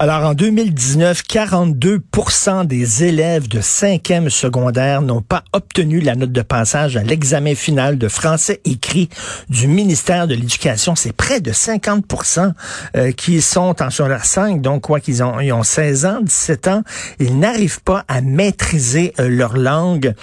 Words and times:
Alors, 0.00 0.22
en 0.22 0.34
2019, 0.34 1.22
42% 1.28 2.64
des 2.68 3.02
élèves 3.02 3.48
de 3.48 3.58
5e 3.58 4.28
secondaire 4.28 5.02
n'ont 5.02 5.22
pas 5.22 5.42
obtenu 5.52 5.98
la 5.98 6.14
note 6.14 6.30
de 6.30 6.42
passage 6.42 6.96
à 6.96 7.02
l'examen 7.02 7.56
final 7.56 7.98
de 7.98 8.06
français 8.06 8.60
écrit 8.64 9.08
du 9.48 9.66
ministère 9.66 10.28
de 10.28 10.36
l'Éducation. 10.36 10.94
C'est 10.94 11.10
près 11.10 11.40
de 11.40 11.50
50 11.50 12.04
euh, 12.94 13.10
qui 13.10 13.42
sont 13.42 13.74
en 13.82 13.90
secondaire 13.90 14.24
5, 14.24 14.62
donc 14.62 14.82
quoi 14.82 15.00
qu'ils 15.00 15.24
ont, 15.24 15.40
ils 15.40 15.52
ont 15.52 15.64
16 15.64 16.06
ans, 16.06 16.20
17 16.22 16.68
ans. 16.68 16.82
Ils 17.18 17.36
n'arrivent 17.36 17.82
pas 17.82 18.04
à 18.06 18.20
maîtriser 18.20 19.14
euh, 19.18 19.28
leur 19.28 19.56
langue. 19.56 20.14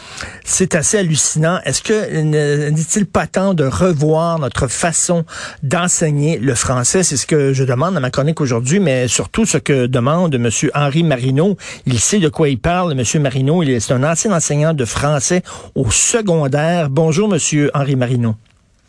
C'est 0.46 0.76
assez 0.76 1.00
hallucinant. 1.00 1.60
Est-ce 1.66 1.82
que 1.82 2.22
n'est-il 2.22 3.08
pas 3.08 3.28
temps 3.28 3.54
de 3.54 3.66
revoir 3.66 4.40
notre 4.40 4.68
façon 4.68 5.26
d'enseigner 5.64 6.40
le 6.40 6.56
français? 6.56 7.04
C'est 7.04 7.18
ce 7.18 7.28
que 7.28 7.52
je 7.52 7.66
demande 7.66 7.98
à 7.98 8.00
ma 8.00 8.10
chronique 8.10 8.40
aujourd'hui, 8.40 8.80
mais 8.80 9.10
surtout 9.10 9.46
ce 9.46 9.65
demande 9.72 10.36
M. 10.36 10.50
Henri 10.74 11.04
Marino. 11.04 11.58
Il 11.86 12.00
sait 12.00 12.20
de 12.20 12.30
quoi 12.30 12.50
il 12.50 12.60
parle, 12.60 12.94
M. 12.94 13.22
Marino. 13.22 13.64
Il 13.64 13.70
est 13.70 13.92
un 13.92 14.04
ancien 14.04 14.32
enseignant 14.32 14.74
de 14.74 14.86
français 14.86 15.42
au 15.76 15.90
secondaire. 15.92 16.90
Bonjour, 16.90 17.34
M. 17.34 17.70
Henri 17.74 17.96
Marino. 17.96 18.36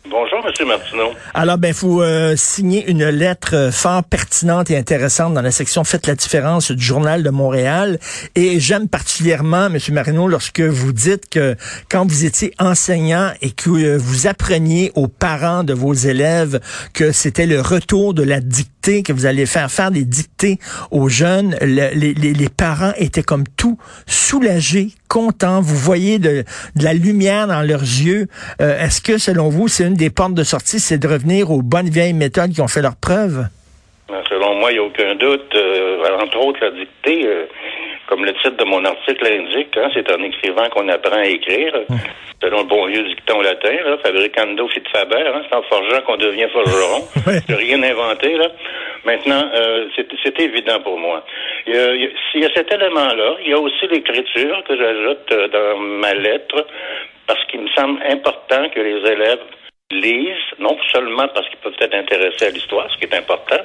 Bonjour, 0.09 0.36
M. 0.45 0.67
Martineau. 0.67 1.11
Alors, 1.33 1.57
ben, 1.57 1.73
faut 1.73 2.01
euh, 2.01 2.35
signer 2.35 2.89
une 2.89 3.07
lettre 3.09 3.55
euh, 3.55 3.71
fort 3.71 4.03
pertinente 4.03 4.69
et 4.71 4.77
intéressante 4.77 5.33
dans 5.33 5.41
la 5.41 5.51
section 5.51 5.83
Faites 5.83 6.07
la 6.07 6.15
différence 6.15 6.71
du 6.71 6.83
Journal 6.83 7.23
de 7.23 7.29
Montréal. 7.29 7.99
Et 8.35 8.59
j'aime 8.59 8.87
particulièrement, 8.87 9.67
M. 9.67 9.77
Marino, 9.91 10.27
lorsque 10.27 10.61
vous 10.61 10.91
dites 10.93 11.29
que 11.29 11.55
quand 11.89 12.05
vous 12.05 12.25
étiez 12.25 12.53
enseignant 12.59 13.31
et 13.41 13.51
que 13.51 13.69
euh, 13.69 13.97
vous 13.97 14.27
appreniez 14.27 14.91
aux 14.95 15.07
parents 15.07 15.63
de 15.63 15.73
vos 15.73 15.93
élèves 15.93 16.59
que 16.93 17.11
c'était 17.11 17.45
le 17.45 17.61
retour 17.61 18.13
de 18.13 18.23
la 18.23 18.39
dictée, 18.39 19.03
que 19.03 19.13
vous 19.13 19.25
allez 19.25 19.45
faire 19.45 19.71
faire 19.71 19.91
des 19.91 20.05
dictées 20.05 20.59
aux 20.91 21.09
jeunes, 21.09 21.57
le, 21.61 21.93
les, 21.93 22.13
les, 22.13 22.33
les, 22.33 22.49
parents 22.49 22.93
étaient 22.97 23.23
comme 23.23 23.43
tout 23.57 23.77
soulagés, 24.05 24.91
contents. 25.07 25.61
Vous 25.61 25.75
voyez 25.75 26.19
de, 26.19 26.43
de 26.75 26.83
la 26.83 26.93
lumière 26.93 27.47
dans 27.47 27.61
leurs 27.61 27.81
yeux. 27.81 28.27
Euh, 28.61 28.79
Est-ce 28.79 29.01
que, 29.01 29.17
selon 29.17 29.49
vous, 29.49 29.67
c'est 29.67 29.85
une 29.85 29.95
des 29.95 30.09
de 30.35 30.43
sortie, 30.43 30.79
c'est 30.79 30.97
de 30.97 31.07
revenir 31.07 31.51
aux 31.51 31.61
bonnes 31.61 31.89
vieilles 31.89 32.13
méthodes 32.13 32.51
qui 32.51 32.61
ont 32.61 32.67
fait 32.67 32.81
leurs 32.81 32.95
preuves? 32.95 33.47
Selon 34.29 34.55
moi, 34.55 34.71
il 34.71 34.75
n'y 34.75 34.79
a 34.79 34.83
aucun 34.83 35.15
doute. 35.15 35.55
Euh, 35.55 36.03
entre 36.21 36.39
autres, 36.39 36.59
la 36.61 36.71
dictée, 36.71 37.25
euh, 37.25 37.45
comme 38.07 38.23
le 38.23 38.33
titre 38.33 38.57
de 38.57 38.63
mon 38.63 38.83
article 38.85 39.23
l'indique, 39.23 39.75
hein, 39.77 39.89
c'est 39.93 40.09
en 40.11 40.23
écrivant 40.23 40.69
qu'on 40.69 40.87
apprend 40.89 41.17
à 41.17 41.25
écrire. 41.25 41.73
Hum. 41.89 41.97
Selon 42.41 42.59
le 42.59 42.65
bon 42.65 42.85
vieux 42.85 43.03
dicton 43.03 43.41
latin, 43.41 43.73
là, 43.83 43.97
fabricando 44.03 44.67
fit 44.67 44.83
faber, 44.93 45.23
hein, 45.25 45.41
c'est 45.49 45.55
en 45.55 45.63
forgeant 45.63 46.01
qu'on 46.05 46.17
devient 46.17 46.47
forgeron. 46.53 47.03
ouais. 47.27 47.39
J'ai 47.49 47.55
rien 47.55 47.81
inventé, 47.81 48.37
là. 48.37 48.47
Maintenant, 49.05 49.43
euh, 49.55 49.87
c'est 50.23 50.39
évident 50.39 50.79
pour 50.81 50.99
moi. 50.99 51.23
Il 51.65 51.73
y, 51.73 52.39
y 52.39 52.45
a 52.45 52.49
cet 52.53 52.71
élément-là. 52.71 53.37
Il 53.43 53.49
y 53.49 53.53
a 53.53 53.59
aussi 53.59 53.87
l'écriture 53.89 54.63
que 54.67 54.77
j'ajoute 54.77 55.51
dans 55.51 55.79
ma 55.79 56.13
lettre 56.13 56.65
parce 57.27 57.43
qu'il 57.45 57.61
me 57.61 57.69
semble 57.69 58.01
important 58.03 58.69
que 58.69 58.79
les 58.79 59.11
élèves 59.11 59.39
lisent, 59.91 60.51
non 60.59 60.75
seulement 60.91 61.29
parce 61.33 61.47
qu'ils 61.47 61.59
peuvent 61.59 61.79
être 61.79 61.95
intéressés 61.95 62.45
à 62.45 62.49
l'histoire, 62.49 62.91
ce 62.91 62.97
qui 62.97 63.05
est 63.05 63.17
important, 63.17 63.63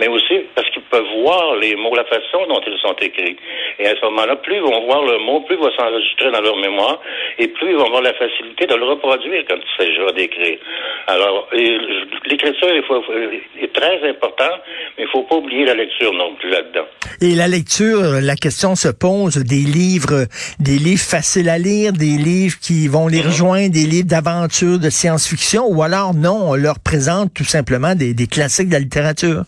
mais 0.00 0.08
aussi 0.08 0.40
parce 0.56 0.68
qu'ils 0.70 0.82
peuvent 0.82 1.06
voir 1.22 1.54
les 1.56 1.76
mots, 1.76 1.94
la 1.94 2.04
façon 2.04 2.44
dont 2.48 2.60
ils 2.66 2.78
sont 2.82 2.96
écrits. 3.00 3.36
Et 3.78 3.86
à 3.86 3.94
ce 3.94 4.04
moment-là, 4.06 4.34
plus 4.36 4.56
ils 4.56 4.62
vont 4.62 4.84
voir 4.86 5.04
le 5.04 5.18
mot, 5.18 5.42
plus 5.42 5.54
il 5.54 5.62
va 5.62 5.70
s'enregistrer 5.76 6.32
dans 6.32 6.40
leur 6.40 6.56
mémoire, 6.56 7.00
et 7.38 7.46
plus 7.46 7.70
ils 7.70 7.76
vont 7.76 7.86
avoir 7.86 8.02
la 8.02 8.14
facilité 8.14 8.66
de 8.66 8.74
le 8.74 8.84
reproduire 8.84 9.44
quand 9.48 9.56
il 9.56 9.76
s'agira 9.76 10.10
d'écrire. 10.10 10.58
Alors, 11.06 11.48
l'écriture 11.52 12.68
est 12.68 13.72
très 13.72 14.08
importante, 14.08 14.60
mais 14.98 15.04
il 15.04 15.06
ne 15.06 15.10
faut 15.10 15.22
pas 15.22 15.36
oublier 15.36 15.64
la 15.66 15.74
lecture 15.74 16.12
non 16.12 16.34
plus 16.34 16.50
là-dedans. 16.50 16.86
Et 17.22 17.34
la 17.36 17.46
lecture, 17.46 18.20
la 18.20 18.34
question 18.34 18.74
se 18.74 18.88
pose 18.88 19.36
des 19.36 19.64
livres, 19.70 20.26
des 20.58 20.78
livres 20.78 21.02
faciles 21.02 21.48
à 21.48 21.58
lire, 21.58 21.92
des 21.92 22.18
livres 22.18 22.56
qui 22.60 22.88
vont 22.88 23.06
les 23.06 23.20
rejoindre, 23.20 23.70
des 23.70 23.86
livres 23.86 24.08
d'aventure, 24.08 24.78
de 24.78 24.90
science-fiction, 24.90 25.59
ou 25.68 25.82
alors 25.82 26.14
non, 26.14 26.50
on 26.50 26.54
leur 26.54 26.78
présente 26.78 27.34
tout 27.34 27.44
simplement 27.44 27.94
des, 27.94 28.14
des 28.14 28.26
classiques 28.26 28.68
de 28.68 28.74
la 28.74 28.80
littérature? 28.80 29.44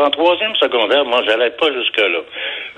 En 0.00 0.08
troisième 0.10 0.56
secondaire, 0.56 1.04
moi, 1.04 1.22
j'allais 1.26 1.50
pas 1.50 1.70
jusque-là. 1.72 2.20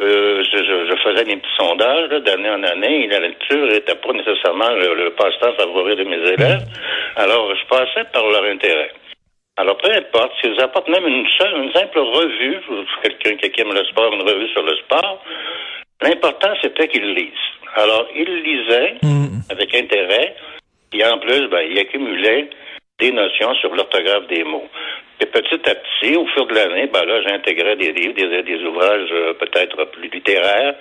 Euh, 0.00 0.42
je, 0.42 0.58
je, 0.58 0.96
faisais 1.04 1.24
des 1.24 1.36
petits 1.36 1.56
sondages 1.56 2.08
d'année 2.24 2.50
en 2.50 2.62
année 2.64 3.04
et 3.04 3.06
la 3.06 3.20
lecture 3.20 3.64
n'était 3.66 3.94
pas 3.94 4.12
nécessairement 4.12 4.70
le, 4.70 4.94
le 5.04 5.10
passe-temps 5.10 5.52
favori 5.56 5.94
de 5.94 6.02
mes 6.02 6.16
élèves. 6.16 6.64
Alors, 7.16 7.54
je 7.54 7.66
passais 7.68 8.04
par 8.12 8.26
leur 8.26 8.44
intérêt. 8.44 8.90
Alors, 9.56 9.76
peu 9.78 9.92
importe, 9.92 10.32
s'ils 10.40 10.60
apportent 10.60 10.88
même 10.88 11.06
une, 11.06 11.26
seule, 11.38 11.62
une 11.62 11.72
simple 11.72 12.00
revue, 12.00 12.58
quelqu'un 13.22 13.48
qui 13.48 13.60
aime 13.60 13.72
le 13.72 13.84
sport, 13.84 14.12
une 14.12 14.22
revue 14.22 14.48
sur 14.48 14.62
le 14.62 14.74
sport, 14.76 15.22
l'important, 16.02 16.54
c'était 16.60 16.88
qu'ils 16.88 17.14
lisent. 17.14 17.48
Alors, 17.76 18.06
ils 18.16 18.42
lisaient 18.42 18.94
mmh. 19.02 19.26
avec 19.50 19.74
intérêt, 19.74 20.34
et 20.92 21.04
en 21.04 21.18
plus, 21.18 21.48
ben, 21.48 21.62
ils 21.68 21.78
accumulaient 21.78 22.50
des 22.98 23.12
notions 23.12 23.54
sur 23.54 23.74
l'orthographe 23.74 24.26
des 24.28 24.44
mots. 24.44 24.68
Et 25.20 25.26
petit 25.26 25.60
à 25.68 25.74
petit, 25.74 26.16
au 26.16 26.26
fur 26.26 26.46
de 26.46 26.54
l'année, 26.54 26.88
ben 26.92 27.04
là, 27.04 27.22
j'intégrais 27.22 27.76
des 27.76 27.92
livres, 27.92 28.14
des, 28.14 28.42
des 28.42 28.64
ouvrages 28.64 29.08
euh, 29.12 29.34
peut-être 29.34 29.84
plus 29.92 30.08
littéraires, 30.08 30.74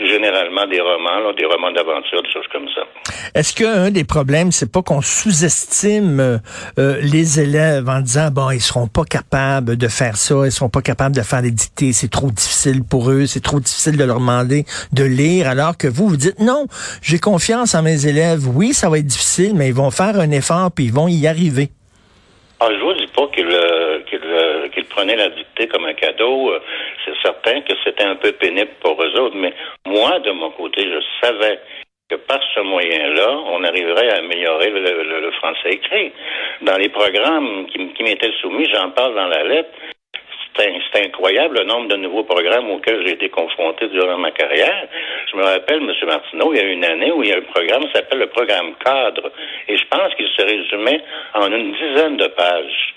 généralement 0.00 0.66
des 0.66 0.80
romans, 0.80 1.20
là, 1.20 1.32
des 1.38 1.44
romans 1.44 1.70
d'aventure, 1.70 2.20
des 2.22 2.30
choses 2.30 2.46
comme 2.52 2.66
ça. 2.74 2.82
Est-ce 3.34 3.54
qu'un 3.54 3.92
des 3.92 4.02
problèmes, 4.02 4.50
c'est 4.50 4.70
pas 4.70 4.82
qu'on 4.82 5.00
sous-estime 5.00 6.18
euh, 6.18 6.38
euh, 6.80 6.98
les 7.00 7.40
élèves 7.40 7.88
en 7.88 8.00
disant 8.00 8.30
bon, 8.32 8.50
ils 8.50 8.60
seront 8.60 8.88
pas 8.88 9.04
capables 9.04 9.76
de 9.76 9.86
faire 9.86 10.16
ça, 10.16 10.34
ils 10.46 10.50
seront 10.50 10.68
pas 10.68 10.82
capables 10.82 11.14
de 11.14 11.22
faire 11.22 11.42
des 11.42 11.52
dictées, 11.52 11.92
c'est 11.92 12.10
trop 12.10 12.28
difficile 12.28 12.82
pour 12.82 13.08
eux, 13.08 13.26
c'est 13.26 13.42
trop 13.42 13.60
difficile 13.60 13.96
de 13.96 14.04
leur 14.04 14.18
demander 14.18 14.64
de 14.92 15.04
lire, 15.04 15.48
alors 15.48 15.76
que 15.76 15.86
vous 15.86 16.08
vous 16.08 16.16
dites 16.16 16.40
non, 16.40 16.66
j'ai 17.00 17.20
confiance 17.20 17.76
en 17.76 17.82
mes 17.82 18.06
élèves. 18.06 18.48
Oui, 18.52 18.74
ça 18.74 18.88
va 18.88 18.98
être 18.98 19.06
difficile, 19.06 19.54
mais 19.54 19.68
ils 19.68 19.74
vont 19.74 19.92
faire 19.92 20.18
un 20.18 20.30
effort 20.32 20.70
puis 20.74 20.86
ils 20.86 20.92
vont 20.92 21.06
y 21.06 21.28
arriver. 21.28 21.68
Ah, 22.60 22.68
je 22.70 22.80
vous 22.82 22.94
dis 22.94 23.06
pas 23.14 23.26
qu'ils 23.34 23.44
euh, 23.46 23.50
qu 23.50 23.54
euh, 23.54 24.00
qu 24.00 24.03
prenaient 24.94 25.16
la 25.16 25.28
dictée 25.28 25.66
comme 25.68 25.84
un 25.84 25.94
cadeau. 25.94 26.52
Euh, 26.52 26.60
c'est 27.04 27.16
certain 27.22 27.60
que 27.62 27.74
c'était 27.84 28.04
un 28.04 28.16
peu 28.16 28.32
pénible 28.32 28.70
pour 28.80 29.02
eux 29.02 29.20
autres, 29.20 29.36
mais 29.36 29.52
moi, 29.86 30.18
de 30.20 30.30
mon 30.30 30.50
côté, 30.50 30.82
je 30.82 31.00
savais 31.26 31.60
que 32.08 32.16
par 32.16 32.40
ce 32.54 32.60
moyen-là, 32.60 33.30
on 33.46 33.64
arriverait 33.64 34.10
à 34.10 34.18
améliorer 34.18 34.70
le, 34.70 35.30
français 35.32 35.70
écrit. 35.70 36.12
Dans 36.62 36.76
les 36.76 36.90
programmes 36.90 37.66
qui, 37.66 37.92
qui 37.94 38.02
m'étaient 38.02 38.32
soumis, 38.40 38.68
j'en 38.72 38.90
parle 38.90 39.14
dans 39.14 39.26
la 39.26 39.42
lettre, 39.42 39.70
c'est 40.56 41.04
incroyable 41.04 41.58
le 41.58 41.64
nombre 41.64 41.88
de 41.88 41.96
nouveaux 41.96 42.24
programmes 42.24 42.70
auxquels 42.70 43.02
j'ai 43.06 43.14
été 43.14 43.28
confronté 43.28 43.88
durant 43.88 44.18
ma 44.18 44.30
carrière. 44.30 44.86
Je 45.30 45.36
me 45.36 45.42
rappelle, 45.42 45.82
M. 45.82 45.92
Martineau, 46.06 46.52
il 46.52 46.58
y 46.58 46.60
a 46.60 46.64
une 46.64 46.84
année 46.84 47.10
où 47.10 47.22
il 47.22 47.30
y 47.30 47.32
a 47.32 47.38
un 47.38 47.52
programme 47.52 47.84
qui 47.86 47.92
s'appelle 47.92 48.20
le 48.20 48.28
programme 48.28 48.74
cadre. 48.84 49.32
Et 49.68 49.76
je 49.76 49.84
pense 49.88 50.14
qu'il 50.14 50.28
se 50.28 50.42
résumait 50.42 51.02
en 51.34 51.50
une 51.52 51.72
dizaine 51.72 52.16
de 52.16 52.26
pages. 52.28 52.94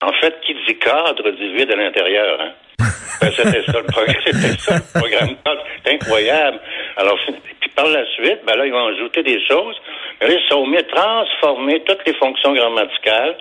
En 0.00 0.12
fait, 0.20 0.40
qui 0.42 0.54
dit 0.66 0.78
cadre 0.78 1.30
dit 1.30 1.54
vide 1.54 1.72
à 1.72 1.76
l'intérieur. 1.76 2.40
Hein? 2.40 2.52
ben, 3.20 3.32
c'était 3.34 3.64
ça, 3.64 3.80
le 3.80 3.86
programme, 3.86 4.16
c'était 4.24 4.58
ça 4.58 4.76
le 4.76 5.00
programme 5.00 5.36
cadre. 5.44 5.64
C'est 5.84 5.94
incroyable. 5.94 6.60
Alors, 6.96 7.18
puis 7.60 7.70
par 7.70 7.86
la 7.86 8.06
suite, 8.14 8.40
ben 8.46 8.56
là, 8.56 8.66
ils 8.66 8.72
vont 8.72 8.86
ajouter 8.86 9.22
des 9.22 9.44
choses. 9.46 9.76
Mais 10.20 10.28
là, 10.28 10.34
ils 10.34 10.48
sont 10.48 10.66
mis 10.66 10.76
à 10.76 10.84
transformer 10.84 11.82
toutes 11.84 12.06
les 12.06 12.14
fonctions 12.14 12.54
grammaticales 12.54 13.36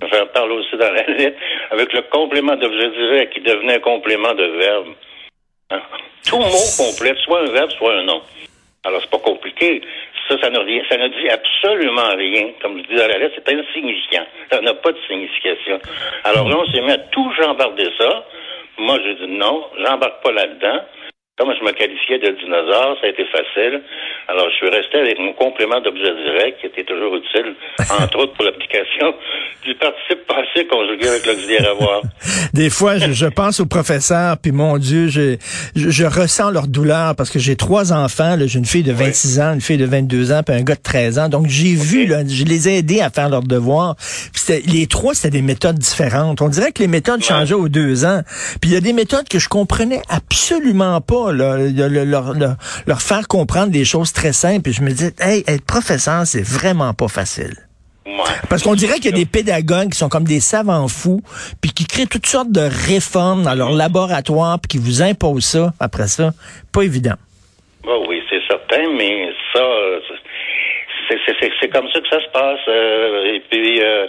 J'en 0.00 0.26
parle 0.26 0.52
aussi 0.52 0.76
dans 0.76 0.90
la 0.90 1.02
lettre, 1.06 1.38
avec 1.70 1.92
le 1.92 2.02
complément 2.02 2.56
d'objet 2.56 2.90
direct 2.90 3.32
qui 3.32 3.40
devenait 3.40 3.76
un 3.76 3.80
complément 3.80 4.34
de 4.34 4.44
verbe. 4.44 4.88
Hein? 5.70 5.80
Tout 6.26 6.38
mot 6.38 6.46
complète, 6.76 7.16
soit 7.18 7.40
un 7.42 7.52
verbe, 7.52 7.70
soit 7.72 7.94
un 7.94 8.02
nom. 8.02 8.20
Alors, 8.84 9.00
c'est 9.00 9.10
pas 9.10 9.18
compliqué. 9.18 9.80
Ça, 10.28 10.38
ça 10.40 10.50
ne, 10.50 10.56
ça 10.88 10.96
ne 10.96 11.08
dit 11.08 11.28
absolument 11.28 12.16
rien. 12.16 12.52
Comme 12.62 12.78
je 12.78 12.84
dis 12.84 12.96
dans 12.96 13.08
la 13.08 13.18
lettre, 13.18 13.34
c'est 13.36 13.54
insignifiant. 13.54 14.24
Ça 14.50 14.60
n'a 14.60 14.74
pas 14.74 14.92
de 14.92 14.98
signification. 15.06 15.78
Alors 16.24 16.48
là, 16.48 16.56
on 16.58 16.72
s'est 16.72 16.80
mis 16.80 16.92
à 16.92 16.98
tout 16.98 17.30
jambarder 17.38 17.90
ça 17.98 18.24
Moi, 18.78 18.98
j'ai 19.04 19.14
dit 19.16 19.28
non, 19.28 19.64
j'embarque 19.78 20.22
pas 20.22 20.32
là-dedans. 20.32 20.80
Comme 21.36 21.50
je 21.58 21.64
me 21.64 21.72
qualifiais 21.72 22.20
de 22.20 22.30
dinosaure, 22.38 22.96
ça 23.00 23.08
a 23.08 23.10
été 23.10 23.24
facile. 23.24 23.82
Alors, 24.28 24.48
je 24.50 24.54
suis 24.54 24.70
resté 24.70 24.98
avec 24.98 25.18
mon 25.18 25.32
complément 25.32 25.80
d'objet 25.80 26.14
direct, 26.14 26.60
qui 26.60 26.66
était 26.66 26.84
toujours 26.84 27.16
utile, 27.16 27.56
entre 27.90 28.18
autres 28.20 28.34
pour 28.34 28.44
l'application 28.44 29.12
du 29.64 29.74
participe 29.74 30.24
passé 30.28 30.64
conjugué 30.68 31.08
avec 31.08 31.26
l'auxiliaire 31.26 31.70
avoir. 31.72 32.02
Des 32.54 32.70
fois, 32.70 32.98
je, 32.98 33.10
je, 33.10 33.26
pense 33.26 33.58
aux 33.58 33.66
professeurs, 33.66 34.36
puis 34.40 34.52
mon 34.52 34.78
Dieu, 34.78 35.08
je, 35.08 35.36
je, 35.74 35.90
je 35.90 36.04
ressens 36.04 36.52
leur 36.52 36.68
douleur 36.68 37.16
parce 37.16 37.30
que 37.30 37.40
j'ai 37.40 37.56
trois 37.56 37.92
enfants. 37.92 38.36
J'ai 38.46 38.60
une 38.60 38.64
fille 38.64 38.84
de 38.84 38.92
26 38.92 39.38
oui. 39.38 39.44
ans, 39.44 39.54
une 39.54 39.60
fille 39.60 39.78
de 39.78 39.86
22 39.86 40.30
ans, 40.30 40.42
puis 40.46 40.54
un 40.54 40.62
gars 40.62 40.76
de 40.76 40.82
13 40.82 41.18
ans. 41.18 41.28
Donc, 41.28 41.48
j'ai 41.48 41.74
okay. 41.74 41.84
vu, 41.84 42.06
là, 42.06 42.18
je 42.24 42.44
les 42.44 42.68
ai 42.68 42.78
aidés 42.78 43.00
à 43.00 43.10
faire 43.10 43.28
leurs 43.28 43.42
devoirs. 43.42 43.96
Les 44.68 44.86
trois, 44.86 45.14
c'était 45.14 45.30
des 45.30 45.42
méthodes 45.42 45.78
différentes. 45.78 46.42
On 46.42 46.48
dirait 46.48 46.70
que 46.70 46.80
les 46.80 46.88
méthodes 46.88 47.20
ouais. 47.22 47.26
changeaient 47.26 47.54
aux 47.54 47.68
deux 47.68 48.04
ans. 48.04 48.20
Puis 48.60 48.70
il 48.70 48.74
y 48.74 48.76
a 48.76 48.80
des 48.80 48.92
méthodes 48.92 49.28
que 49.28 49.40
je 49.40 49.48
comprenais 49.48 50.00
absolument 50.08 51.00
pas 51.00 51.23
là, 51.32 51.56
leur, 52.86 53.02
faire 53.02 53.28
comprendre 53.28 53.70
des 53.70 53.84
choses 53.84 54.12
très 54.12 54.32
simples. 54.32 54.70
Et 54.70 54.72
je 54.72 54.82
me 54.82 54.90
dis, 54.90 55.10
hey, 55.20 55.44
être 55.46 55.64
professeur, 55.64 56.26
c'est 56.26 56.42
vraiment 56.42 56.94
pas 56.94 57.08
facile. 57.08 57.54
Ouais. 58.06 58.12
Parce 58.48 58.62
qu'on 58.62 58.74
dirait 58.74 58.96
qu'il 58.96 59.06
y 59.06 59.14
a 59.14 59.16
des 59.16 59.26
pédagogues 59.26 59.90
qui 59.90 59.98
sont 59.98 60.08
comme 60.08 60.24
des 60.24 60.40
savants 60.40 60.88
fous, 60.88 61.22
puis 61.60 61.72
qui 61.72 61.86
créent 61.86 62.06
toutes 62.06 62.26
sortes 62.26 62.52
de 62.52 62.60
réformes 62.60 63.44
dans 63.44 63.54
leur 63.54 63.72
laboratoire, 63.72 64.58
puis 64.60 64.78
qui 64.78 64.78
vous 64.78 65.02
imposent 65.02 65.46
ça 65.46 65.72
après 65.80 66.08
ça. 66.08 66.32
Pas 66.72 66.82
évident. 66.82 67.14
Oh 67.86 68.04
oui, 68.08 68.20
c'est 68.30 68.40
certain, 68.48 68.82
mais 68.96 69.28
ça, 69.52 69.60
c'est 71.08 71.68
comme 71.68 71.88
ça 71.92 72.00
que 72.00 72.08
ça 72.08 72.20
se 72.20 72.30
passe. 72.30 72.60
Euh, 72.68 73.34
et 73.34 73.42
puis, 73.50 73.80
euh, 73.82 74.06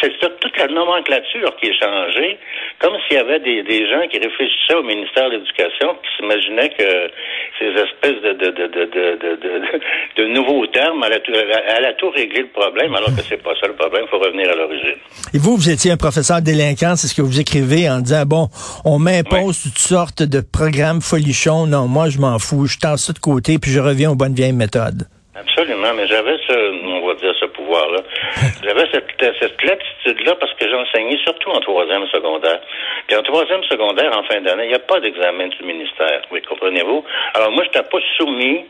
c'est 0.00 0.12
toute 0.40 0.58
la 0.58 0.66
nomenclature 0.68 1.54
qui 1.60 1.68
est 1.68 1.78
changée, 1.78 2.38
comme 2.78 2.94
s'il 3.06 3.16
y 3.16 3.20
avait 3.20 3.40
des, 3.40 3.62
des, 3.62 3.88
gens 3.88 4.06
qui 4.08 4.18
réfléchissaient 4.18 4.74
au 4.74 4.82
ministère 4.82 5.30
de 5.30 5.36
l'Éducation, 5.36 5.96
qui 6.02 6.16
s'imaginaient 6.16 6.70
que 6.70 7.10
ces 7.58 7.68
espèces 7.68 8.22
de, 8.22 8.32
de, 8.32 8.50
de, 8.50 8.66
de, 8.66 8.84
de, 8.86 10.22
de 10.22 10.26
nouveaux 10.28 10.66
termes 10.68 11.02
allaient 11.02 11.20
tout, 11.20 11.32
allaient 11.32 11.96
tout 11.96 12.10
régler 12.10 12.42
le 12.42 12.48
problème, 12.48 12.94
alors 12.94 13.14
que 13.14 13.22
c'est 13.22 13.42
pas 13.42 13.54
ça 13.60 13.66
le 13.66 13.74
problème. 13.74 14.04
Il 14.06 14.10
faut 14.10 14.18
revenir 14.18 14.50
à 14.50 14.54
l'origine. 14.54 14.96
Et 15.34 15.38
vous, 15.38 15.56
vous 15.56 15.70
étiez 15.70 15.92
un 15.92 15.96
professeur 15.96 16.40
délinquant, 16.42 16.96
c'est 16.96 17.08
ce 17.08 17.14
que 17.14 17.22
vous 17.22 17.40
écrivez 17.40 17.88
en 17.88 18.00
disant, 18.00 18.24
bon, 18.26 18.48
on 18.84 18.98
m'impose 18.98 19.62
toutes 19.62 19.78
sortes 19.78 20.22
de 20.22 20.40
programmes 20.40 21.00
folichons. 21.00 21.66
Non, 21.66 21.88
moi, 21.88 22.08
je 22.08 22.18
m'en 22.18 22.38
fous. 22.38 22.66
Je 22.66 22.78
tends 22.78 22.96
ça 22.96 23.12
de 23.12 23.18
côté, 23.18 23.58
puis 23.58 23.70
je 23.70 23.80
reviens 23.80 24.10
aux 24.10 24.14
bonnes 24.16 24.34
vieilles 24.34 24.52
méthodes. 24.52 25.06
Absolument, 25.38 25.92
mais 25.94 26.06
j'avais 26.06 26.38
ce, 26.48 26.86
on 26.86 27.06
va 27.06 27.14
dire, 27.14 27.34
ce 27.38 27.44
pouvoir-là. 27.44 28.00
j'avais 28.64 28.88
cette, 28.90 29.12
cette 29.38 29.62
latitude-là 29.62 30.34
parce 30.36 30.54
que 30.54 30.66
j'enseignais 30.68 31.18
surtout 31.24 31.50
en 31.50 31.60
troisième 31.60 32.06
secondaire. 32.08 32.60
Puis 33.06 33.16
en 33.16 33.22
troisième 33.22 33.62
secondaire, 33.64 34.16
en 34.16 34.22
fin 34.24 34.40
d'année, 34.40 34.64
il 34.64 34.68
n'y 34.68 34.74
a 34.74 34.78
pas 34.78 34.98
d'examen 35.00 35.48
du 35.48 35.62
ministère. 35.62 36.22
Oui, 36.30 36.40
comprenez-vous? 36.40 37.04
Alors 37.34 37.50
moi, 37.50 37.64
je 37.64 37.68
n'étais 37.68 37.88
pas 37.88 37.98
soumis, 38.16 38.64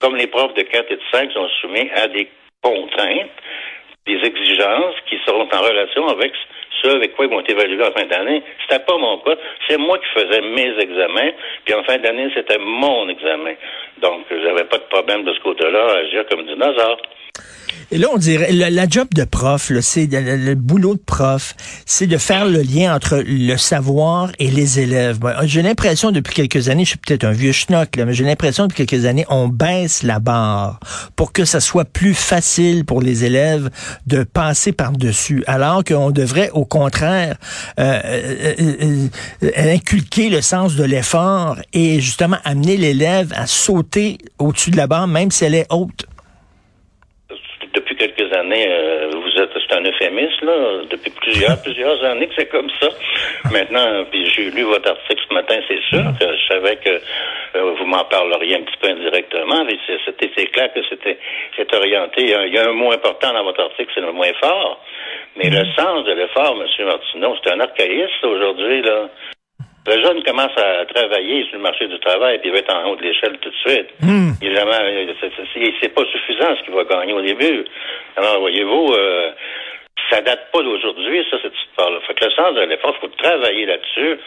comme 0.00 0.14
les 0.14 0.28
profs 0.28 0.54
de 0.54 0.62
4 0.62 0.92
et 0.92 0.96
de 0.96 1.02
5 1.10 1.32
sont 1.32 1.48
soumis 1.60 1.90
à 1.96 2.06
des 2.06 2.28
contraintes, 2.62 3.30
des 4.06 4.20
exigences 4.22 4.96
qui 5.06 5.18
seront 5.26 5.48
en 5.52 5.60
relation 5.62 6.06
avec 6.08 6.32
avec 6.90 7.14
quoi 7.14 7.26
ils 7.26 7.30
vont 7.30 7.42
évaluer 7.42 7.84
en 7.84 7.92
fin 7.92 8.06
d'année. 8.06 8.42
C'était 8.62 8.84
pas 8.84 8.96
mon 8.96 9.18
cas. 9.18 9.36
C'est 9.68 9.78
moi 9.78 9.98
qui 9.98 10.20
faisais 10.20 10.40
mes 10.40 10.78
examens. 10.78 11.32
Puis 11.64 11.74
en 11.74 11.82
fin 11.84 11.98
d'année, 11.98 12.28
c'était 12.34 12.58
mon 12.58 13.08
examen. 13.08 13.54
Donc, 13.98 14.26
j'avais 14.30 14.64
pas 14.64 14.78
de 14.78 14.88
problème 14.90 15.24
de 15.24 15.32
ce 15.32 15.40
côté-là 15.40 15.84
à 15.84 15.96
agir 15.98 16.24
comme 16.26 16.44
dinosaure. 16.44 16.98
Et 17.92 17.98
là, 17.98 18.08
on 18.10 18.16
dirait, 18.16 18.52
la, 18.52 18.88
job 18.88 19.08
de 19.14 19.24
prof, 19.24 19.70
c'est 19.82 20.06
le, 20.10 20.54
boulot 20.54 20.94
de 20.94 21.02
prof, 21.04 21.54
c'est 21.84 22.06
de 22.06 22.16
faire 22.16 22.46
le 22.46 22.62
lien 22.62 22.94
entre 22.94 23.22
le 23.26 23.56
savoir 23.58 24.32
et 24.38 24.50
les 24.50 24.80
élèves. 24.80 25.18
Bon, 25.18 25.32
j'ai 25.42 25.60
l'impression 25.60 26.10
depuis 26.10 26.32
quelques 26.32 26.70
années, 26.70 26.84
je 26.84 26.90
suis 26.90 26.98
peut-être 26.98 27.24
un 27.24 27.32
vieux 27.32 27.52
schnock, 27.52 27.96
là, 27.96 28.06
mais 28.06 28.14
j'ai 28.14 28.24
l'impression 28.24 28.66
depuis 28.66 28.86
quelques 28.86 29.04
années, 29.04 29.26
on 29.28 29.48
baisse 29.48 30.04
la 30.04 30.20
barre 30.20 30.80
pour 31.16 31.32
que 31.32 31.44
ça 31.44 31.60
soit 31.60 31.84
plus 31.84 32.14
facile 32.14 32.86
pour 32.86 33.02
les 33.02 33.24
élèves 33.24 33.68
de 34.06 34.24
passer 34.24 34.72
par-dessus, 34.72 35.44
alors 35.46 35.84
qu'on 35.84 36.10
devrait, 36.10 36.48
au 36.54 36.64
contraire, 36.64 37.36
euh, 37.78 38.00
euh, 38.06 38.54
euh, 39.42 39.50
inculquer 39.54 40.30
le 40.30 40.40
sens 40.40 40.76
de 40.76 40.84
l'effort 40.84 41.58
et 41.74 42.00
justement 42.00 42.38
amener 42.44 42.78
l'élève 42.78 43.34
à 43.36 43.46
sauter 43.46 44.16
au-dessus 44.38 44.70
de 44.70 44.78
la 44.78 44.86
barre, 44.86 45.08
même 45.08 45.30
si 45.30 45.44
elle 45.44 45.54
est 45.54 45.66
haute 45.68 46.06
quelques 48.02 48.32
années, 48.34 48.66
euh, 48.68 49.10
vous 49.14 49.42
êtes, 49.42 49.50
c'est 49.54 49.76
un 49.76 49.82
euphémisme, 49.82 50.46
là, 50.46 50.82
depuis 50.90 51.10
plusieurs, 51.10 51.62
plusieurs 51.62 52.02
années 52.04 52.26
que 52.26 52.34
c'est 52.36 52.50
comme 52.50 52.70
ça. 52.80 52.88
Maintenant, 53.52 54.04
puis 54.10 54.26
j'ai 54.26 54.50
lu 54.50 54.62
votre 54.62 54.90
article 54.90 55.22
ce 55.28 55.34
matin, 55.34 55.56
c'est 55.68 55.80
sûr 55.88 56.04
que 56.18 56.26
je 56.36 56.46
savais 56.52 56.76
que 56.76 56.90
euh, 56.90 57.74
vous 57.78 57.86
m'en 57.86 58.04
parleriez 58.04 58.56
un 58.56 58.62
petit 58.62 58.76
peu 58.80 58.88
indirectement, 58.88 59.64
mais 59.64 59.78
c'était, 60.04 60.30
c'est 60.36 60.46
clair 60.46 60.72
que 60.72 60.80
c'était, 60.88 61.18
c'est 61.56 61.72
orienté. 61.74 62.22
Il 62.22 62.30
y, 62.30 62.34
a, 62.34 62.46
il 62.46 62.54
y, 62.54 62.58
a, 62.58 62.68
un 62.68 62.72
mot 62.72 62.92
important 62.92 63.32
dans 63.32 63.44
votre 63.44 63.62
article, 63.62 63.90
c'est 63.94 64.00
le 64.00 64.12
mot 64.12 64.24
effort. 64.24 64.80
Mais 65.36 65.48
le 65.48 65.64
sens 65.76 66.04
de 66.04 66.12
l'effort, 66.12 66.56
M. 66.60 66.86
Martineau, 66.86 67.36
c'est 67.42 67.52
un 67.52 67.60
archaïste 67.60 68.24
aujourd'hui, 68.24 68.82
là. 68.82 69.08
Le 69.86 70.00
jeune 70.00 70.22
commence 70.22 70.56
à 70.56 70.84
travailler 70.86 71.44
sur 71.46 71.56
le 71.56 71.62
marché 71.62 71.88
du 71.88 71.98
travail 71.98 72.38
puis 72.38 72.50
il 72.50 72.52
va 72.52 72.58
être 72.58 72.74
en 72.74 72.88
haut 72.88 72.96
de 72.96 73.02
l'échelle 73.02 73.36
tout 73.38 73.50
de 73.50 73.70
suite. 73.70 73.88
Mm. 74.00 74.32
Évidemment, 74.40 74.78
c'est 75.80 75.94
pas 75.94 76.04
suffisant 76.04 76.56
ce 76.56 76.62
qu'il 76.64 76.74
va 76.74 76.84
gagner 76.84 77.12
au 77.12 77.22
début. 77.22 77.64
Alors, 78.16 78.40
voyez-vous, 78.40 78.92
euh, 78.92 79.32
ça 80.10 80.20
date 80.20 80.50
pas 80.52 80.62
d'aujourd'hui, 80.62 81.24
ça, 81.30 81.38
cette 81.42 81.54
histoire-là. 81.68 81.98
Fait 82.06 82.14
que 82.14 82.24
le 82.24 82.30
sens 82.32 82.54
de 82.54 82.60
l'effort, 82.62 82.94
il 82.96 83.08
faut 83.08 83.14
travailler 83.16 83.66
là-dessus, 83.66 84.18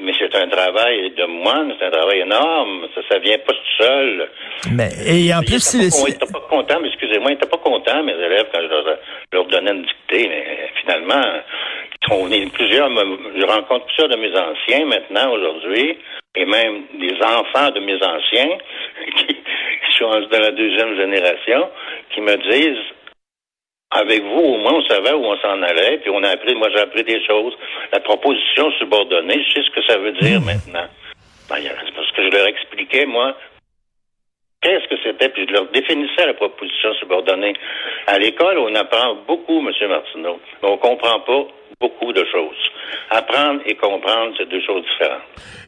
mais 0.00 0.12
c'est 0.18 0.34
un 0.34 0.48
travail 0.48 1.10
de 1.10 1.24
moine, 1.26 1.74
c'est 1.78 1.86
un 1.86 1.90
travail 1.90 2.20
énorme, 2.20 2.86
ça, 2.94 3.00
ça 3.10 3.18
vient 3.18 3.38
pas 3.38 3.52
tout 3.52 3.84
seul. 3.84 4.28
Mais, 4.72 4.88
et 5.06 5.34
en 5.34 5.40
plus, 5.40 5.74
il 5.74 6.14
était 6.14 6.32
pas, 6.32 6.40
content, 6.48 6.78
mais 6.80 6.88
excusez-moi, 6.88 7.32
il 7.32 7.34
était 7.34 7.48
pas 7.48 7.58
content, 7.58 8.02
mes 8.02 8.14
élèves, 8.14 8.46
quand 8.52 8.62
je 8.62 8.68
leur, 8.68 8.98
leur 9.32 9.44
donnais 9.46 9.72
une 9.72 9.82
dictée, 9.82 10.28
mais 10.28 10.70
finalement, 10.80 11.22
on 12.10 12.30
est 12.30 12.52
plusieurs, 12.52 12.88
je 12.90 13.46
rencontre 13.46 13.86
plusieurs 13.86 14.08
de 14.08 14.16
mes 14.16 14.36
anciens 14.36 14.84
maintenant, 14.86 15.32
aujourd'hui, 15.32 15.98
et 16.36 16.44
même 16.44 16.82
des 16.98 17.14
enfants 17.22 17.70
de 17.70 17.80
mes 17.80 17.96
anciens, 17.96 18.58
qui 19.16 19.98
sont 19.98 20.10
dans 20.10 20.40
la 20.40 20.50
deuxième 20.50 20.96
génération, 20.96 21.70
qui 22.12 22.20
me 22.20 22.36
disent, 22.50 22.84
avec 23.90 24.22
vous, 24.22 24.40
au 24.40 24.58
moins, 24.58 24.74
on 24.74 24.82
savait 24.86 25.12
où 25.12 25.24
on 25.24 25.36
s'en 25.38 25.62
allait, 25.62 25.98
puis 25.98 26.10
on 26.10 26.22
a 26.24 26.30
appris, 26.30 26.54
moi 26.54 26.68
j'ai 26.74 26.80
appris 26.80 27.04
des 27.04 27.24
choses. 27.24 27.54
La 27.92 28.00
proposition 28.00 28.72
subordonnée, 28.72 29.44
je 29.48 29.54
sais 29.54 29.62
ce 29.62 29.70
que 29.70 29.86
ça 29.86 29.98
veut 29.98 30.12
dire 30.12 30.40
mmh. 30.40 30.44
maintenant. 30.44 30.88
Ben, 31.48 31.62
parce 31.94 32.10
que 32.12 32.22
je 32.24 32.36
leur 32.36 32.46
expliquais, 32.48 33.06
moi, 33.06 33.36
qu'est-ce 34.62 34.88
que 34.88 35.00
c'était, 35.04 35.28
puis 35.28 35.46
je 35.46 35.52
leur 35.52 35.66
définissais 35.66 36.26
la 36.26 36.34
proposition 36.34 36.92
subordonnée. 36.94 37.54
À 38.06 38.18
l'école, 38.18 38.58
on 38.58 38.74
apprend 38.74 39.14
beaucoup, 39.26 39.58
M. 39.58 39.88
Martineau, 39.88 40.40
mais 40.62 40.68
on 40.68 40.78
comprend 40.78 41.20
pas 41.20 41.46
beaucoup 41.80 42.12
de 42.12 42.24
choses. 42.32 42.56
Apprendre 43.10 43.60
et 43.66 43.74
comprendre, 43.74 44.34
c'est 44.36 44.48
deux 44.48 44.62
choses 44.62 44.82
différentes. 44.82 45.22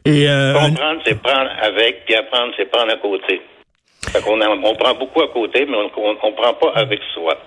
Et 0.05 0.27
euh, 0.29 0.53
comprendre, 0.53 1.01
c'est 1.05 1.21
prendre 1.21 1.49
avec, 1.61 2.05
puis 2.05 2.15
apprendre, 2.15 2.53
c'est 2.57 2.69
prendre 2.69 2.91
à 2.91 2.97
côté. 2.97 3.41
Fait 4.11 4.23
on, 4.27 4.39
on 4.41 4.75
prend 4.75 4.93
beaucoup 4.93 5.21
à 5.21 5.27
côté, 5.27 5.65
mais 5.65 5.77
on 5.77 5.83
ne 5.83 6.31
prend 6.31 6.53
pas 6.53 6.71
avec 6.75 7.01
soi. 7.13 7.37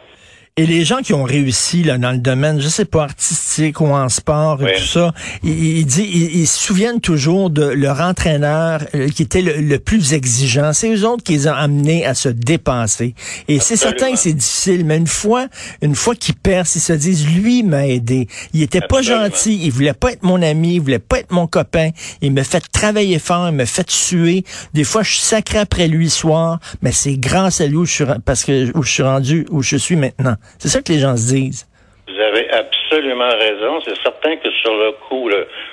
Et 0.56 0.66
les 0.66 0.84
gens 0.84 0.98
qui 0.98 1.14
ont 1.14 1.22
réussi 1.22 1.84
là 1.84 1.96
dans 1.96 2.10
le 2.10 2.18
domaine, 2.18 2.60
je 2.60 2.68
sais 2.68 2.84
pas 2.84 3.04
artistique 3.04 3.80
ou 3.80 3.86
en 3.86 4.08
sport 4.08 4.60
et 4.60 4.64
oui. 4.64 4.70
tout 4.76 4.86
ça, 4.86 5.14
ils, 5.42 5.78
ils, 5.78 5.98
ils, 5.98 6.40
ils, 6.40 6.46
se 6.46 6.58
souviennent 6.58 7.00
toujours 7.00 7.50
de 7.50 7.64
leur 7.64 8.00
entraîneur 8.00 8.84
euh, 8.94 9.08
qui 9.08 9.22
était 9.22 9.42
le, 9.42 9.60
le, 9.60 9.78
plus 9.78 10.12
exigeant. 10.12 10.72
C'est 10.72 10.92
eux 10.92 11.06
autres 11.06 11.22
qui 11.22 11.32
les 11.32 11.48
ont 11.48 11.54
amenés 11.54 12.04
à 12.04 12.14
se 12.14 12.28
dépasser. 12.28 13.14
Et 13.48 13.58
c'est 13.60 13.76
certain 13.76 14.12
que 14.12 14.18
c'est 14.18 14.34
difficile, 14.34 14.84
mais 14.84 14.98
une 14.98 15.06
fois, 15.06 15.46
une 15.82 15.94
fois 15.94 16.14
qu'ils 16.14 16.34
percent, 16.34 16.76
ils 16.76 16.80
se 16.80 16.92
disent 16.92 17.26
lui 17.26 17.62
m'a 17.62 17.86
aidé. 17.86 18.28
Il 18.52 18.62
était 18.62 18.82
Absolument. 18.82 19.20
pas 19.20 19.28
gentil, 19.28 19.60
il 19.62 19.70
voulait 19.70 19.94
pas 19.94 20.12
être 20.12 20.24
mon 20.24 20.42
ami, 20.42 20.74
il 20.74 20.80
voulait 20.80 20.98
pas 20.98 21.20
être 21.20 21.30
mon 21.30 21.46
copain. 21.46 21.90
Il 22.20 22.32
me 22.32 22.42
fait 22.42 22.62
travailler 22.70 23.18
fort, 23.18 23.48
il 23.48 23.54
me 23.54 23.64
fait 23.64 23.90
suer. 23.90 24.44
Des 24.74 24.84
fois, 24.84 25.02
je 25.04 25.12
suis 25.12 25.22
sacré 25.22 25.58
après 25.58 25.88
lui 25.88 26.04
le 26.04 26.10
soir, 26.10 26.58
mais 26.82 26.92
c'est 26.92 27.16
grâce 27.16 27.60
à 27.60 27.66
lui 27.66 27.76
où 27.76 27.86
je 27.86 27.92
suis, 27.92 28.04
parce 28.24 28.44
que 28.44 28.76
où 28.76 28.82
je 28.82 28.90
suis 28.90 29.02
rendu 29.02 29.46
où 29.50 29.62
je 29.62 29.76
suis 29.76 29.96
maintenant. 29.96 30.36
C'est 30.58 30.68
ça 30.68 30.82
que 30.82 30.92
les 30.92 30.98
gens 30.98 31.16
se 31.16 31.34
disent. 31.34 31.66
Vous 32.08 32.20
avez 32.20 32.50
absolument 32.50 33.28
raison. 33.28 33.80
C'est 33.84 33.96
certain 34.02 34.36
que 34.36 34.50
sur 34.50 34.74
le 34.74 34.92
coup, 35.08 35.30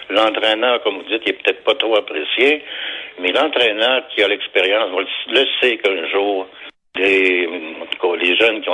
l'entraîneur, 0.10 0.84
comme 0.84 0.98
vous 0.98 1.10
dites, 1.10 1.24
il 1.26 1.30
est 1.32 1.44
peut-être 1.44 1.64
pas 1.64 1.76
trop 1.76 1.98
apprécié, 1.98 2.64
mais 3.20 3.32
l'entraîneur 3.32 4.08
qui 4.10 4.22
a 4.22 4.28
l'expérience 4.28 4.90
le 5.30 5.46
sait 5.60 5.78
qu'un 5.78 6.08
jour, 6.10 6.48
les, 6.96 7.48
les 7.48 8.38
jeunes 8.38 8.62
qui, 8.62 8.70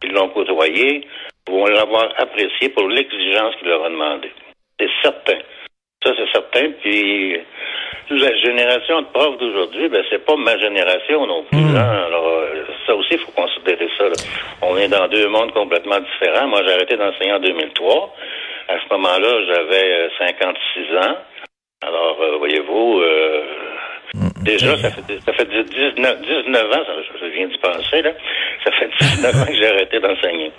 qui 0.00 0.08
l'ont 0.08 0.28
côtoyé 0.28 1.06
vont 1.48 1.66
l'avoir 1.66 2.12
apprécié 2.18 2.68
pour 2.70 2.88
l'exigence 2.88 3.54
qu'il 3.56 3.68
leur 3.68 3.84
a 3.84 3.90
demandé. 3.90 4.30
C'est 4.78 4.90
certain. 5.02 5.38
Ça, 6.04 6.12
c'est 6.16 6.30
certain. 6.32 6.70
Puis, 6.82 7.40
la 8.10 8.36
génération 8.36 9.02
de 9.02 9.06
profs 9.06 9.38
d'aujourd'hui, 9.38 9.88
ben, 9.88 10.02
c'est 10.10 10.24
pas 10.24 10.36
ma 10.36 10.56
génération 10.58 11.26
non 11.26 11.44
plus. 11.44 11.60
Mmh. 11.60 11.76
Hein? 11.76 12.04
Alors, 12.06 12.42
ça 12.86 12.94
aussi, 12.94 13.14
il 13.14 13.18
faut 13.18 13.32
considérer 13.32 13.88
ça. 13.98 14.04
Là. 14.04 14.14
On 14.62 14.76
est 14.76 14.88
dans 14.88 15.08
deux 15.08 15.28
mondes 15.28 15.52
complètement 15.52 15.98
différents. 16.00 16.48
Moi, 16.48 16.62
j'ai 16.64 16.72
arrêté 16.72 16.96
d'enseigner 16.96 17.32
en 17.32 17.40
2003. 17.40 18.14
À 18.68 18.74
ce 18.80 18.94
moment-là, 18.94 19.44
j'avais 19.46 20.10
56 20.18 20.96
ans. 20.98 21.16
Alors, 21.82 22.18
voyez-vous, 22.38 23.02
déjà, 24.42 24.76
ça 24.78 24.90
fait, 24.90 25.20
ça 25.24 25.32
fait 25.32 25.44
19, 25.44 26.20
19 26.20 26.72
ans, 26.72 26.84
je 27.20 27.26
viens 27.26 27.46
d'y 27.48 27.58
penser, 27.58 28.02
là, 28.02 28.12
ça 28.64 28.72
fait 28.72 28.88
19 29.00 29.34
ans 29.34 29.46
que 29.46 29.54
j'ai 29.54 29.66
arrêté 29.66 30.00
d'enseigner. 30.00 30.52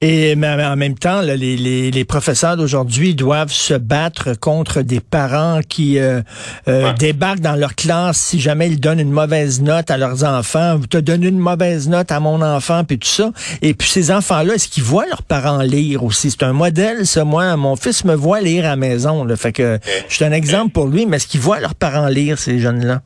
Et 0.00 0.36
mais 0.36 0.64
en 0.64 0.76
même 0.76 0.96
temps, 0.96 1.22
là, 1.22 1.34
les, 1.34 1.56
les, 1.56 1.90
les, 1.90 2.04
professeurs 2.04 2.56
d'aujourd'hui 2.56 3.16
doivent 3.16 3.50
se 3.50 3.74
battre 3.74 4.38
contre 4.38 4.82
des 4.82 5.00
parents 5.00 5.58
qui 5.68 5.98
euh, 5.98 6.20
euh, 6.68 6.92
débarquent 6.92 7.40
dans 7.40 7.56
leur 7.56 7.74
classe 7.74 8.18
si 8.18 8.38
jamais 8.38 8.68
ils 8.68 8.78
donnent 8.78 9.00
une 9.00 9.10
mauvaise 9.10 9.60
note 9.60 9.90
à 9.90 9.96
leurs 9.96 10.22
enfants. 10.22 10.76
Vous 10.76 10.86
te 10.86 10.98
donnez 10.98 11.26
une 11.26 11.40
mauvaise 11.40 11.88
note 11.88 12.12
à 12.12 12.20
mon 12.20 12.42
enfant, 12.42 12.84
puis 12.84 13.00
tout 13.00 13.08
ça. 13.08 13.32
Et 13.60 13.74
puis 13.74 13.88
ces 13.88 14.12
enfants-là, 14.12 14.54
est-ce 14.54 14.68
qu'ils 14.68 14.84
voient 14.84 15.06
leurs 15.06 15.24
parents 15.24 15.62
lire 15.62 16.04
aussi? 16.04 16.30
C'est 16.30 16.44
un 16.44 16.52
modèle, 16.52 17.04
ça. 17.04 17.24
Moi, 17.24 17.56
mon 17.56 17.74
fils 17.74 18.04
me 18.04 18.14
voit 18.14 18.40
lire 18.40 18.66
à 18.66 18.68
la 18.68 18.76
maison. 18.76 19.24
Là, 19.24 19.34
fait 19.34 19.52
que 19.52 19.80
je 20.08 20.14
suis 20.14 20.24
un 20.24 20.30
exemple 20.30 20.70
pour 20.70 20.86
lui, 20.86 21.06
mais 21.06 21.16
est-ce 21.16 21.26
qu'ils 21.26 21.40
voient 21.40 21.58
leurs 21.58 21.74
parents 21.74 22.06
lire, 22.06 22.38
ces 22.38 22.60
jeunes-là? 22.60 23.02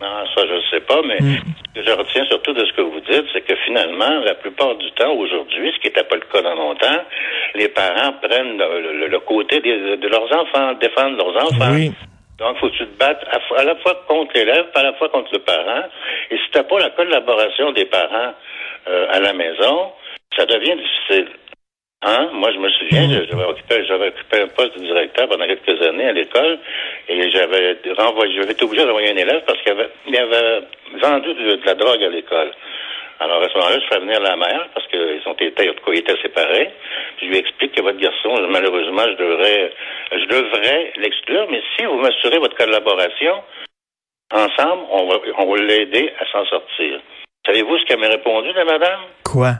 Non, 0.00 0.24
ça, 0.34 0.40
pas, 0.90 1.02
mais 1.04 1.18
mm. 1.20 1.36
ce 1.74 1.80
que 1.80 1.86
je 1.86 1.92
retiens 1.92 2.24
surtout 2.26 2.52
de 2.52 2.64
ce 2.64 2.72
que 2.72 2.82
vous 2.82 3.00
dites, 3.00 3.26
c'est 3.32 3.42
que 3.42 3.54
finalement, 3.66 4.20
la 4.24 4.34
plupart 4.34 4.74
du 4.76 4.90
temps, 4.92 5.12
aujourd'hui, 5.12 5.72
ce 5.74 5.80
qui 5.80 5.88
n'était 5.88 6.04
pas 6.04 6.16
le 6.16 6.26
cas 6.32 6.42
dans 6.42 6.54
longtemps, 6.54 7.00
les 7.54 7.68
parents 7.68 8.12
prennent 8.22 8.58
le, 8.58 9.18
côté 9.20 9.60
de 9.60 10.08
leurs 10.08 10.32
enfants, 10.40 10.74
défendent 10.80 11.16
leurs 11.16 11.36
enfants. 11.36 11.72
Oui. 11.72 11.92
Donc, 12.38 12.56
faut 12.56 12.70
que 12.70 12.76
tu 12.76 12.86
te 12.86 12.98
battes 12.98 13.22
à, 13.56 13.64
la 13.64 13.76
fois 13.76 14.02
contre 14.08 14.32
l'élève, 14.34 14.66
à 14.74 14.82
la 14.82 14.94
fois 14.94 15.10
contre 15.10 15.28
le 15.32 15.40
parent. 15.40 15.84
Et 16.30 16.36
si 16.36 16.50
tu 16.50 16.58
n'as 16.58 16.64
pas 16.64 16.78
la 16.78 16.90
collaboration 16.90 17.72
des 17.72 17.84
parents 17.84 18.32
euh, 18.88 19.06
à 19.10 19.20
la 19.20 19.34
maison, 19.34 19.92
ça 20.34 20.46
devient 20.46 20.76
difficile. 20.76 21.28
Hein? 22.02 22.30
Moi, 22.32 22.50
je 22.52 22.58
me 22.58 22.70
souviens, 22.70 23.06
j'avais 23.10 23.44
occupé, 23.44 23.82
occupé 23.82 24.40
un 24.40 24.48
poste 24.48 24.78
de 24.78 24.84
directeur 24.84 25.28
pendant 25.28 25.46
quelques 25.46 25.82
années 25.82 26.08
à 26.08 26.12
l'école 26.12 26.58
et 27.08 27.30
j'avais 27.30 27.76
renvoyé, 27.98 28.36
j'avais 28.36 28.52
été 28.52 28.64
obligé 28.64 28.86
d'envoyer 28.86 29.10
un 29.10 29.16
élève 29.16 29.42
parce 29.46 29.60
qu'il 29.60 29.72
avait, 29.72 29.90
il 30.06 30.16
avait 30.16 30.62
vendu 30.98 31.34
de, 31.34 31.60
la 31.62 31.74
drogue 31.74 32.02
à 32.02 32.08
l'école. 32.08 32.52
Alors, 33.18 33.42
à 33.42 33.48
ce 33.50 33.54
moment-là, 33.58 33.78
je 33.80 33.94
fais 33.94 34.00
venir 34.00 34.18
la 34.18 34.34
mère 34.34 34.66
parce 34.72 34.86
qu'ils 34.86 35.20
ont 35.26 35.34
été, 35.34 35.68
en 35.68 35.74
tout 35.74 35.84
cas, 35.84 35.92
ils 35.92 35.98
étaient 35.98 36.22
séparés. 36.22 36.70
je 37.20 37.26
lui 37.26 37.36
explique 37.36 37.72
que 37.72 37.82
votre 37.82 37.98
garçon, 37.98 38.48
malheureusement, 38.48 39.04
je 39.04 39.22
devrais, 39.22 39.72
je 40.12 40.24
devrais 40.24 40.92
l'exclure, 40.96 41.48
mais 41.50 41.60
si 41.76 41.84
vous 41.84 41.98
m'assurez 41.98 42.38
votre 42.38 42.56
collaboration, 42.56 43.42
ensemble, 44.32 44.84
on 44.90 45.06
va, 45.06 45.16
on 45.36 45.52
va 45.52 45.62
l'aider 45.62 46.10
à 46.18 46.24
s'en 46.32 46.46
sortir. 46.46 47.00
Savez-vous 47.44 47.78
ce 47.78 47.84
qu'elle 47.84 47.98
m'a 47.98 48.08
répondu, 48.08 48.54
la 48.54 48.64
madame? 48.64 49.00
Quoi? 49.22 49.52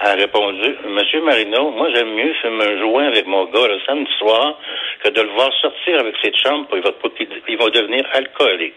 A 0.00 0.14
répondu, 0.14 0.76
Monsieur 0.88 1.22
Marino, 1.22 1.70
moi 1.72 1.88
j'aime 1.94 2.14
mieux 2.14 2.32
fumer 2.40 2.64
un 2.64 2.78
joint 2.80 3.06
avec 3.08 3.26
mon 3.26 3.44
gars 3.46 3.68
le 3.68 3.78
samedi 3.86 4.10
soir 4.18 4.58
que 5.04 5.10
de 5.10 5.20
le 5.20 5.30
voir 5.32 5.50
sortir 5.60 6.00
avec 6.00 6.14
ses 6.22 6.32
chambres, 6.42 6.68
il 6.74 6.82
va, 6.82 6.90
il 7.48 7.56
va 7.58 7.70
devenir 7.70 8.04
alcoolique. 8.14 8.74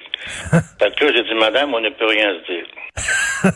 Parce 0.80 0.94
que 0.96 1.14
j'ai 1.14 1.24
dit, 1.24 1.34
Madame, 1.36 1.74
on 1.74 1.80
ne 1.80 1.90
peut 1.90 2.08
rien 2.08 2.34
se 2.34 2.52
dire. 2.52 2.66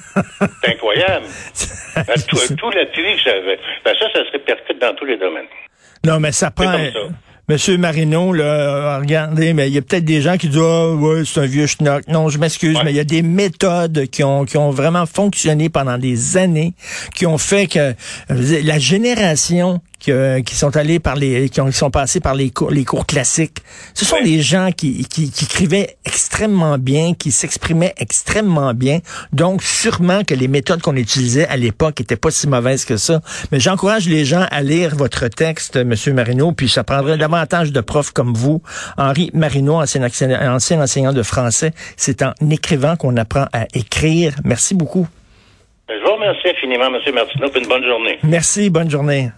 C'est 0.62 0.72
incroyable. 0.72 1.26
tout, 2.30 2.56
tout 2.56 2.70
l'appui 2.72 3.16
que 3.16 3.22
j'avais. 3.22 3.60
Ben 3.84 3.94
ça, 4.00 4.12
ça 4.14 4.26
se 4.26 4.32
répercute 4.32 4.80
dans 4.80 4.96
tous 4.96 5.06
les 5.06 5.18
domaines. 5.18 5.48
Non, 6.06 6.20
mais 6.20 6.32
ça 6.32 6.52
prend. 6.52 6.72
Monsieur 7.50 7.78
Marino, 7.78 8.34
là, 8.34 8.44
euh, 8.44 9.00
regardez, 9.00 9.54
mais 9.54 9.70
il 9.70 9.74
y 9.74 9.78
a 9.78 9.82
peut-être 9.82 10.04
des 10.04 10.22
gens 10.22 10.36
qui 10.36 10.50
disent 10.50 10.60
Ah, 10.62 10.90
ouais, 10.90 11.24
c'est 11.26 11.40
un 11.40 11.46
vieux 11.46 11.66
schnock. 11.66 12.06
Non, 12.10 12.28
je 12.28 12.40
m'excuse, 12.40 12.78
mais 12.84 12.92
il 12.92 12.98
y 12.98 13.00
a 13.00 13.06
des 13.06 13.22
méthodes 13.22 14.08
qui 14.08 14.22
ont, 14.26 14.44
qui 14.44 14.58
ont 14.58 14.70
vraiment 14.70 15.06
fonctionné 15.06 15.70
pendant 15.70 15.98
des 15.98 16.36
années, 16.36 16.74
qui 17.16 17.26
ont 17.26 17.38
fait 17.38 17.68
que 17.68 17.96
la 18.28 18.80
génération 18.80 19.80
qui 20.00 20.56
sont 20.56 20.76
allés 20.78 21.00
par 21.00 21.16
les, 21.16 21.50
qui, 21.50 21.60
ont, 21.62 21.72
sont 21.72 21.92
passés 21.92 22.20
par 22.20 22.36
les 22.36 22.50
cours, 22.50 22.72
les 22.72 22.86
cours 22.86 23.06
classiques. 23.06 23.60
Ce 23.94 24.06
sont 24.06 24.22
des 24.22 24.42
gens 24.42 24.70
qui, 24.72 25.06
qui, 25.06 25.32
qui, 25.32 25.46
écrivaient 25.46 25.98
extrêmement 26.06 26.78
bien, 26.78 27.14
qui 27.14 27.32
s'exprimaient 27.32 27.94
extrêmement 27.98 28.74
bien. 28.74 29.00
Donc, 29.34 29.64
sûrement 29.64 30.24
que 30.24 30.34
les 30.34 30.48
méthodes 30.48 30.82
qu'on 30.82 30.96
utilisait 30.96 31.48
à 31.48 31.58
l'époque 31.58 32.00
étaient 32.00 32.16
pas 32.16 32.32
si 32.32 32.48
mauvaises 32.48 32.86
que 32.86 32.98
ça. 32.98 33.22
Mais 33.52 33.60
j'encourage 33.60 34.08
les 34.08 34.24
gens 34.24 34.46
à 34.52 34.62
lire 34.62 34.96
votre 34.96 35.28
texte, 35.28 35.78
Monsieur 35.78 36.14
Marino, 36.14 36.52
puis 36.52 36.70
ça 36.70 36.84
prendrait 36.84 37.18
davantage 37.18 37.72
de 37.72 37.82
profs 37.82 38.12
comme 38.12 38.34
vous. 38.34 38.62
Henri 38.98 39.32
Marino, 39.34 39.82
ancien, 39.82 40.04
ancien 40.04 40.82
enseignant 40.82 41.14
de 41.14 41.24
français, 41.24 41.72
c'est 41.96 42.22
en 42.22 42.34
écrivant 42.50 42.96
qu'on 42.96 43.18
apprend 43.18 43.48
à 43.52 43.66
écrire. 43.74 44.34
Merci 44.44 44.76
beaucoup. 44.76 45.08
Je 45.90 46.04
vous 46.04 46.16
remercie 46.16 46.50
infiniment, 46.50 46.92
Monsieur 46.92 47.14
Martineau, 47.14 47.48
une 47.56 47.68
bonne 47.68 47.86
journée. 47.86 48.20
Merci, 48.24 48.70
bonne 48.70 48.90
journée. 48.90 49.30